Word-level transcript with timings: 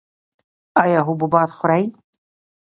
ایا 0.83 0.99
حبوبات 1.07 1.49
خورئ؟ 1.57 1.83